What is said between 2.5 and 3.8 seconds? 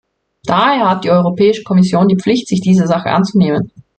dieser Sache anzunehmen.